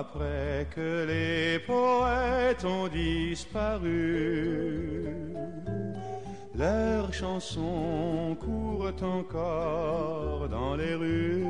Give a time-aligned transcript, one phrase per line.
[0.00, 3.92] après que les poètes ont disparu.
[6.54, 11.44] Leurs chansons courent encore dans les rues.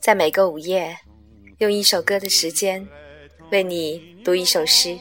[0.00, 0.96] 在每个午夜，
[1.58, 2.86] 用一首歌的时间，
[3.50, 4.98] 为你读一首诗。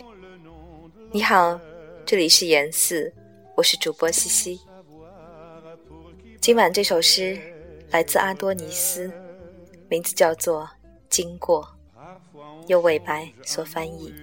[1.12, 1.60] 你好，
[2.06, 3.12] 这里是严四，
[3.56, 4.60] 我是主播西西。
[6.40, 7.40] 今晚这首诗
[7.92, 9.12] 来自阿多尼斯，
[9.96, 10.64] 名字叫做
[11.10, 11.64] 《经过》，
[12.68, 14.14] 由伟白所翻译。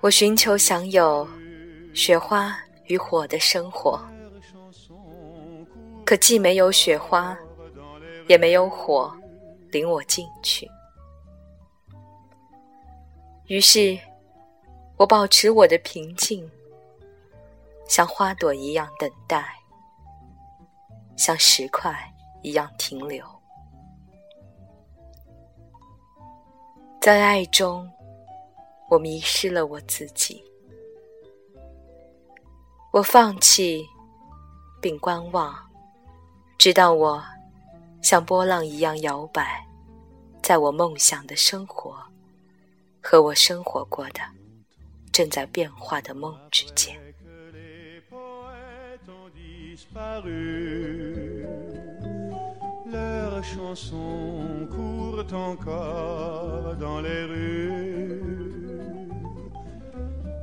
[0.00, 1.28] 我寻求享有
[1.92, 4.00] 雪花与火的生活，
[6.04, 7.36] 可既没有雪花，
[8.28, 9.14] 也没有火
[9.70, 10.70] 领我进去。
[13.46, 13.98] 于是，
[14.96, 16.50] 我保持我的平静，
[17.88, 19.44] 像花朵一样等待，
[21.16, 21.94] 像石块
[22.42, 23.24] 一样停留，
[27.00, 27.90] 在爱中。
[28.90, 30.44] 我迷失了我自己，
[32.94, 33.84] 我放弃
[34.80, 35.52] 并观望，
[36.56, 37.20] 直到我
[38.00, 39.66] 像波浪一样摇摆，
[40.40, 41.96] 在我梦想的生活
[43.02, 44.20] 和我生活过的
[45.10, 46.96] 正在变化的梦之间。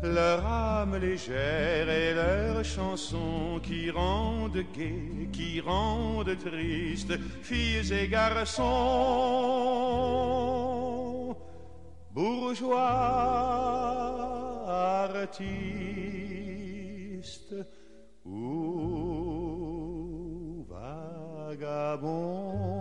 [0.03, 8.65] Leur âme légère et leurs chansons qui rendent gai, qui rendent triste, filles et garçons,
[12.11, 13.41] bourgeois,
[15.11, 17.55] artistes
[18.25, 19.45] ou
[20.69, 22.80] vagabonds.